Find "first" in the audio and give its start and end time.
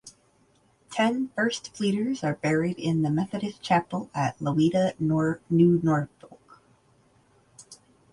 1.35-1.75